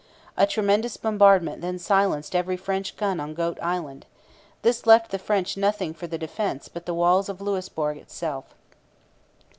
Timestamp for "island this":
3.61-4.87